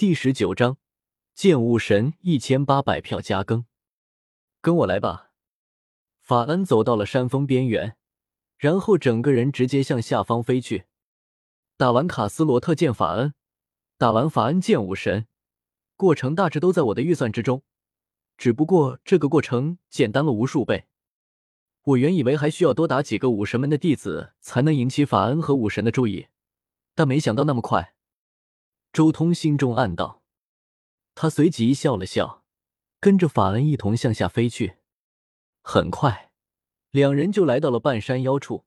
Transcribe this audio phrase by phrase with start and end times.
[0.00, 0.78] 第十九章，
[1.34, 3.66] 剑武神一千八百票加更，
[4.62, 5.32] 跟我来吧。
[6.22, 7.98] 法恩走到了山峰边缘，
[8.56, 10.86] 然后整个人直接向下方飞去。
[11.76, 13.34] 打完卡斯罗特剑法恩，
[13.98, 15.26] 打完法恩剑武神，
[15.98, 17.62] 过程大致都在我的预算之中，
[18.38, 20.86] 只不过这个过程简单了无数倍。
[21.82, 26.28] 我原以为还需要多打几个武神门的弟子才能引起法恩和武神的注意，
[26.94, 27.92] 但没想到那么快。
[28.92, 30.20] 周通心中暗道，
[31.14, 32.42] 他随即笑了笑，
[32.98, 34.78] 跟着法恩一同向下飞去。
[35.62, 36.32] 很快，
[36.90, 38.64] 两人就来到了半山腰处，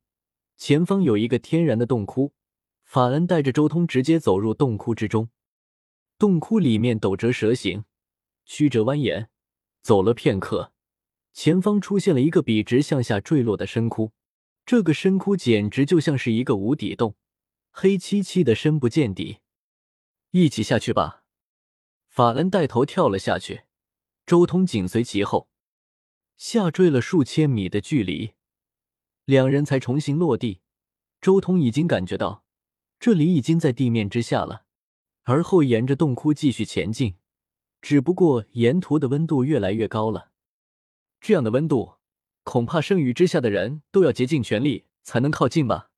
[0.56, 2.32] 前方有一个天然的洞窟。
[2.86, 5.30] 法恩带着周通直接走入洞窟之中。
[6.18, 7.84] 洞窟里面陡折蛇形，
[8.46, 9.28] 曲折蜿蜒。
[9.82, 10.72] 走了片刻，
[11.34, 14.14] 前方出现了一个笔直向下坠落的深窟。
[14.66, 17.16] 这个深窟简直就像是一个无底洞，
[17.72, 19.40] 黑漆漆的，深不见底。
[20.36, 21.24] 一起下去吧！
[22.08, 23.66] 法恩带头跳了下去，
[24.26, 25.48] 周通紧随其后，
[26.38, 28.34] 下坠了数千米的距离，
[29.26, 30.62] 两人才重新落地。
[31.22, 32.44] 周通已经感觉到
[33.00, 34.66] 这里已经在地面之下了，
[35.22, 37.18] 而后沿着洞窟继续前进，
[37.80, 40.32] 只不过沿途的温度越来越高了。
[41.22, 41.98] 这样的温度，
[42.42, 45.92] 恐怕圣域之下的人都要竭尽全力才能靠近吧？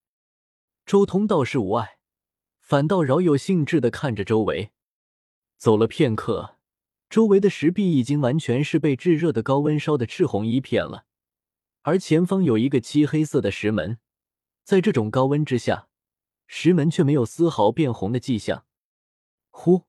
[0.85, 1.99] 周通倒是无碍。
[2.65, 4.71] 反倒饶有兴致的看着周围，
[5.55, 6.55] 走了片刻，
[7.11, 11.05] 周围的石壁已经完全是被炙热的高温烧的赤红一片了，
[11.83, 13.99] 而前方有一个漆黑色的石门，
[14.63, 15.89] 在这种高温之下，
[16.47, 18.65] 石门却没有丝毫变红的迹象。
[19.51, 19.83] 呼，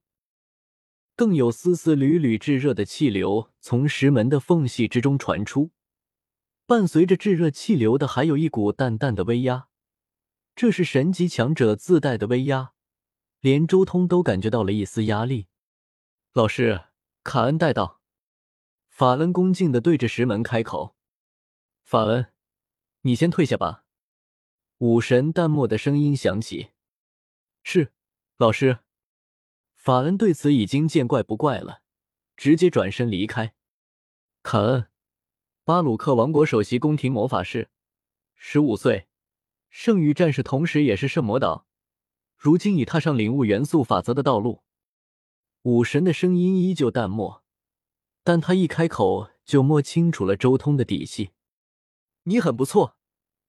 [1.17, 5.71] 更有丝丝缕缕炙热的气流从石门的缝隙之中传出，
[6.67, 9.69] 伴随着炙热气流的还有一股淡淡的威压。
[10.57, 12.73] 这是神级强者自带的威压，
[13.41, 15.49] 连周通都感觉到了一丝压力。
[16.33, 16.87] 老师，
[17.23, 18.01] 卡恩带到。
[18.89, 20.97] 法恩恭敬的对着石门开口
[21.85, 22.33] ：“法恩，
[23.03, 23.85] 你先退下吧。”
[24.81, 26.71] 武神淡漠的声音响起
[27.63, 27.93] ：“是，
[28.39, 28.79] 老师。”
[29.77, 31.83] 法恩对此已经见怪不怪了，
[32.35, 33.55] 直接转身离开。
[34.43, 34.89] 卡恩，
[35.65, 37.69] 巴鲁克王国首席宫廷魔法师，
[38.35, 39.09] 十五岁。
[39.79, 41.67] 圣域战士，同时也是圣魔岛，
[42.35, 44.63] 如今已踏上领悟元素法则的道路。
[45.65, 47.45] 武神的声音依旧淡漠，
[48.25, 51.33] 但他一开口就摸清楚了周通的底细。
[52.23, 52.97] 你很不错，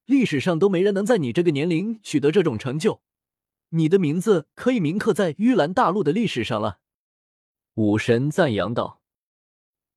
[0.04, 3.02] 历史上都没人能在你这个年龄取得这种成就，
[3.70, 6.80] 你的名字可以铭刻在玉兰大陆的历史上了。
[7.76, 9.02] 武神赞扬道。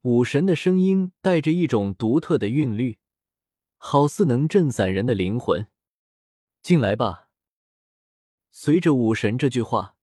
[0.02, 2.98] 武神的声音带着一种独特的韵律，
[3.76, 5.66] 好似能震散人的灵魂。
[6.62, 7.28] 进来吧。
[8.50, 9.96] 随着武神这句话，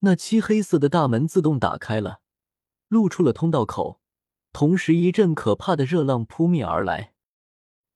[0.00, 2.20] 那漆黑色的大门自动打开了，
[2.88, 4.00] 露出了通道口。
[4.52, 7.14] 同时，一阵可怕的热浪扑面而来。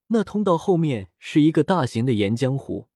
[0.07, 2.89] 那通道后面是一个大型的岩浆湖，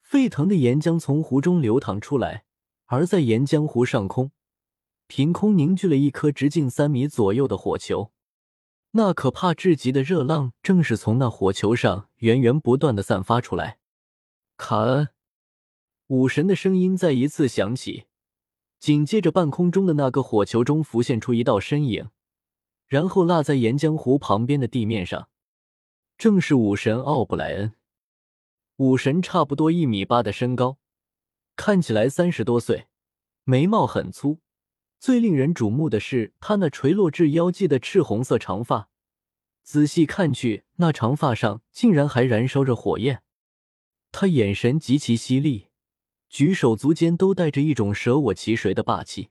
[0.00, 2.44] 沸腾的岩浆从湖中流淌出来，
[2.86, 4.30] 而在岩浆湖上空，
[5.08, 8.12] 凭空凝聚了一颗直径三米左右的火球。
[8.92, 13.79] 那可怕至极的热浪正是从那火球上源源不断的散发出来。
[14.60, 15.08] 卡恩，
[16.08, 18.04] 武神的声音再一次响起，
[18.78, 22.10] 紧接着半空中的那个火球中浮现出一道身影，
[22.86, 25.30] 然后落在岩浆湖旁边的地面上，
[26.18, 27.72] 正是武神奥布莱恩。
[28.76, 30.76] 武神差不多一米八的身高，
[31.56, 32.86] 看起来三十多岁，
[33.44, 34.40] 眉毛很粗，
[34.98, 38.90] 最令人瞩目的是他那垂落至腰际的赤红色长发，
[39.62, 43.22] 仔细看去，那长发上竟然还燃烧着火焰。
[44.12, 45.68] 他眼神极其犀利，
[46.28, 49.30] 举手足间都带着一种舍我其谁的霸气。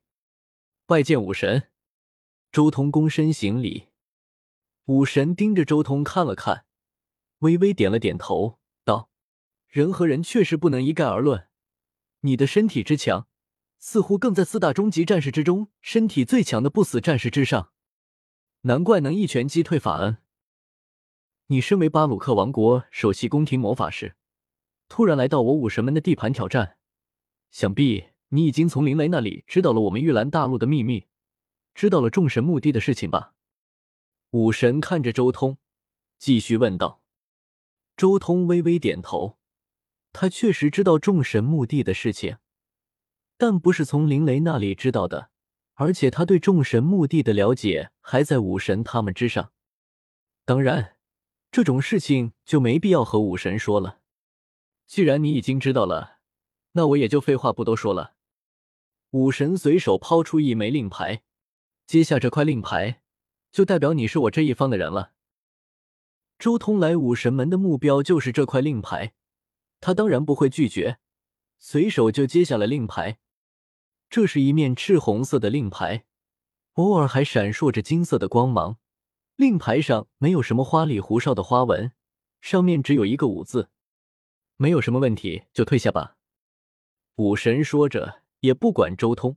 [0.86, 1.70] 拜见武神，
[2.52, 3.90] 周通躬身行礼。
[4.86, 6.66] 武神盯着周通看了看，
[7.40, 9.12] 微微点了点头，道
[9.68, 11.48] ：“人和人确实不能一概而论。
[12.22, 13.28] 你的身体之强，
[13.78, 17.72] 似乎更在四大终极战士之中身体最强的不死战士之上，
[18.62, 20.18] 难怪能一拳击退法恩。
[21.48, 24.16] 你身为巴鲁克王国首席宫廷魔法师。”
[24.90, 26.78] 突然来到我武神门的地盘挑战，
[27.52, 31.06] 想必你已经从林雷那里知道了我们玉兰大陆的秘密，
[31.74, 33.36] 知道了众神墓地的事情吧？
[34.32, 35.58] 武神看着周通，
[36.18, 37.02] 继续问道。
[37.96, 39.38] 周通微微点头，
[40.12, 42.38] 他确实知道众神墓地的事情，
[43.38, 45.30] 但不是从林雷那里知道的，
[45.76, 49.52] 而且他对众神墓地的了解还在武神他们之上。
[50.46, 50.98] 当然，
[51.52, 54.00] 这种事情就没必要和武神说了。
[54.90, 56.18] 既然你已经知道了，
[56.72, 58.16] 那我也就废话不多说了。
[59.12, 61.22] 武神随手抛出一枚令牌，
[61.86, 63.04] 接下这块令牌，
[63.52, 65.12] 就代表你是我这一方的人了。
[66.40, 69.14] 周通来武神门的目标就是这块令牌，
[69.80, 70.98] 他当然不会拒绝，
[71.60, 73.20] 随手就接下了令牌。
[74.10, 76.06] 这是一面赤红色的令牌，
[76.74, 78.80] 偶尔还闪烁着金色的光芒。
[79.36, 81.92] 令牌上没有什么花里胡哨的花纹，
[82.42, 83.70] 上面只有一个武字。
[84.60, 86.18] 没有什么问题，就退下吧。
[87.16, 88.22] 武神说着。
[88.42, 89.36] 也不管周通，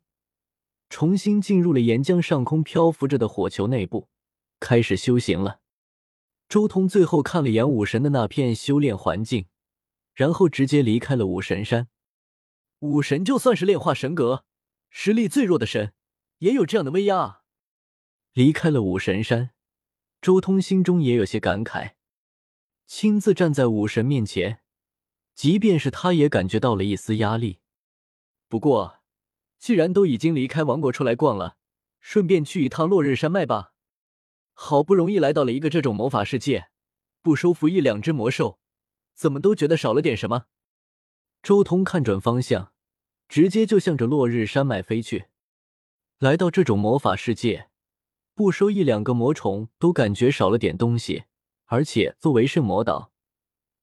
[0.89, 4.09] 重新进入了岩浆上空漂浮着的火球内部，
[4.61, 5.59] 开始修行了。
[6.49, 9.47] 周通最后看了眼武神的那片修炼环境，
[10.15, 11.89] 然后直接离开了武神山。
[12.79, 14.45] 武神就算是炼化神格，
[14.89, 15.93] 实力最弱的神，
[16.39, 17.43] 也有这样的威压啊！
[18.35, 19.51] 离开了武神山，
[20.21, 21.95] 周通心中也有些感慨。
[22.87, 24.62] 亲自站在武神面前，
[25.35, 27.59] 即便是他也感觉到了一丝压力。
[28.49, 29.01] 不过，
[29.59, 31.57] 既然都已经离开王国出来逛了，
[32.01, 33.73] 顺便去一趟落日山脉吧。
[34.53, 36.69] 好不容易来到了一个这种魔法世界，
[37.23, 38.59] 不收服一两只魔兽，
[39.15, 40.47] 怎么都觉得少了点什么。
[41.43, 42.73] 周通看准方向，
[43.29, 45.27] 直接就向着落日山脉飞去。
[46.19, 47.71] 来到这种魔法世界，
[48.35, 51.25] 不收一两个魔宠都感觉少了点东西。
[51.67, 53.12] 而且作为圣魔岛，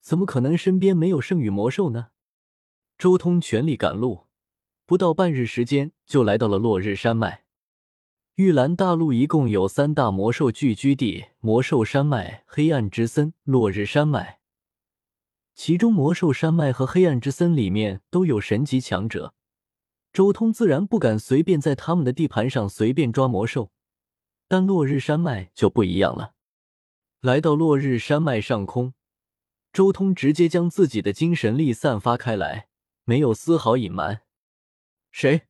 [0.01, 2.07] 怎么可能身边没有圣域魔兽呢？
[2.97, 4.27] 周通全力赶路。
[4.85, 7.43] 不到半日时间，就来到了落日山脉。
[8.35, 14.39] 玉兰大陆一共有三大魔兽聚居地：魔兽山脉、黑暗之森、落日山脉。
[15.53, 19.33] 其中魔兽山脉和黑暗之森里面都有神级强者，
[20.13, 23.71] 周通自然不敢随便在他们的地盘上随便抓魔兽。
[24.47, 26.33] 但落日山脉就不一样了。
[27.21, 28.93] 来到落日山脉上空，
[29.71, 32.69] 周通直接将自己的精神力散发开来，
[33.03, 34.23] 没有丝毫隐瞒。
[35.11, 35.43] 谁？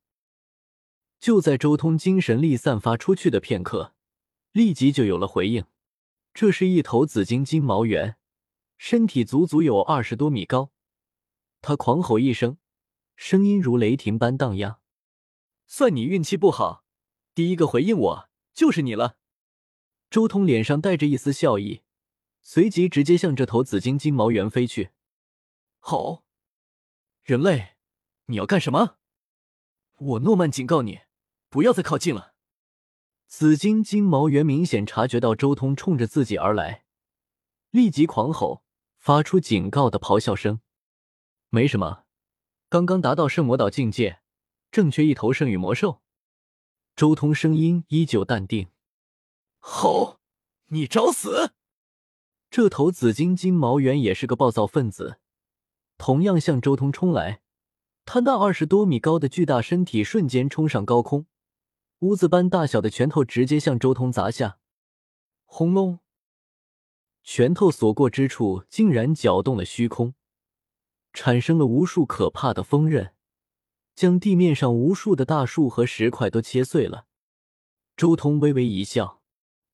[1.20, 3.94] 就在周通精神力散发出去的片刻，
[4.52, 5.66] 立即就有了回应。
[6.34, 8.18] 这是一头紫金金毛猿，
[8.78, 10.72] 身体足足有二十多米高。
[11.62, 12.58] 他狂吼一声，
[13.16, 14.80] 声音如雷霆般荡漾。
[15.68, 16.86] 算你运气不好，
[17.34, 19.18] 第一个回应我就是你了。
[20.10, 21.82] 周通脸上带着一丝笑意，
[22.52, 24.90] 随即直接向这头紫金金毛猿飞去。
[25.78, 26.24] 吼！
[27.22, 27.76] 人类，
[28.26, 28.98] 你要干什么？
[29.98, 31.02] 我诺曼警告你，
[31.50, 32.34] 不要再靠近了。
[33.28, 36.86] 紫金金毛猿明显察觉到周通冲着自己而来，
[37.70, 38.64] 立即狂吼，
[38.98, 40.60] 发出警告的咆哮声。
[41.50, 42.06] 没什么，
[42.68, 44.22] 刚刚达到圣魔岛境界，
[44.72, 46.02] 正缺一头圣域魔兽。
[46.96, 48.72] 周通声音依旧淡定。
[49.60, 50.20] 吼，
[50.70, 51.54] 你找死！
[52.52, 55.20] 这头紫金金毛猿也是个暴躁分子，
[56.00, 57.42] 同样向周通冲来。
[58.06, 61.28] 他那二十多米高的巨大身体瞬间冲上高空，
[62.00, 64.58] 屋子般大小的拳头直接向周通砸下。
[65.46, 66.00] 轰隆！
[67.24, 70.16] 拳头所过之处，竟然搅动了虚空，
[71.14, 73.14] 产生了无数可怕的锋刃，
[73.94, 77.06] 将地面上无数的大树和石块都切碎了。
[77.96, 79.22] 周通微微一笑，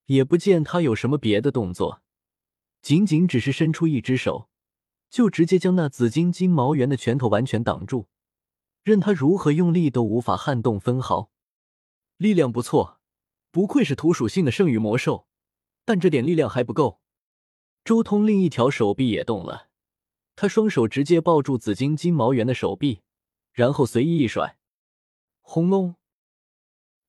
[0.08, 2.02] 也不见他有什么别的动作，
[2.86, 4.48] 仅仅只是伸出一只手，
[5.10, 8.10] 就直接将那紫金金毛猿的拳头完全挡住。
[8.84, 11.32] 任他如何用力都无法撼动分毫，
[12.18, 13.00] 力量不错，
[13.50, 15.26] 不愧是土属性的圣域魔兽，
[15.84, 17.00] 但这点力量还不够。
[17.84, 19.70] 周通另一条手臂也动了，
[20.36, 23.02] 他双手直接抱住紫金金毛猿的手臂，
[23.52, 24.60] 然后随意一甩，
[25.42, 25.96] 轰隆！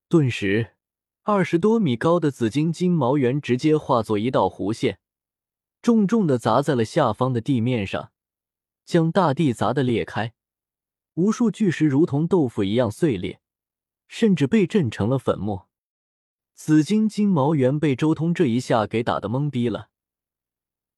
[0.08, 0.76] 顿时，
[1.24, 4.98] 二十多米高的紫金金毛猿直接化作一道弧线，
[5.86, 8.10] 重重的砸在了下方的地面上，
[8.84, 10.34] 将大地砸得裂开。
[11.14, 13.38] 无数巨石如同豆腐一样碎裂，
[14.08, 15.68] 甚至被震成了粉末。
[16.54, 19.90] 紫金金毛猿被周通这一下给打得懵逼了，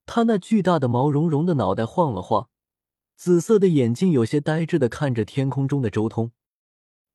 [0.07, 2.49] 他那巨大的毛茸茸的脑袋晃了晃，
[3.15, 6.31] 紫色的眼睛有些呆滞的看着天空中的周通。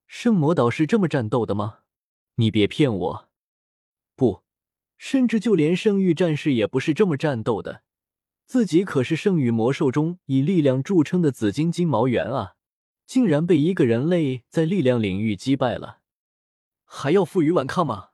[0.07, 1.81] 圣魔岛是这么战斗的吗？
[2.37, 3.29] 你别骗我！
[5.05, 7.83] 甚至就连圣域战士也不是这么战斗的。
[8.47, 12.55] 自己可是圣域魔兽中以力量著称的紫金金毛猿啊！
[13.05, 15.99] 竟然被一个人类在力量领域击败了，
[16.87, 18.13] 还要负隅顽抗吗？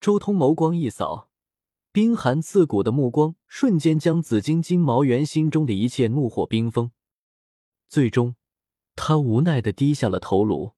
[0.00, 1.30] 周通眸光一扫，
[1.92, 6.90] 冰寒刺骨的目光瞬间将紫金金毛猿心中的一切怒火冰封。
[7.88, 8.34] 最终，
[8.96, 10.72] 他无奈的低下了头颅，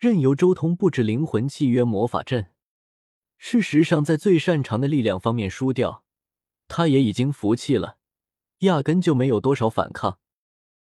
[0.00, 2.48] 任由周通布置灵魂契约魔法阵。
[3.42, 6.04] 事实上，在最擅长的力量方面输掉，
[6.68, 7.96] 他也已经服气了，
[8.58, 10.18] 压根就没有多少反抗。